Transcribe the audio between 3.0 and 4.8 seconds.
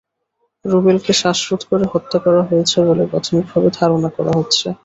প্রাথমিকভাবে ধারণা করা হচ্ছে।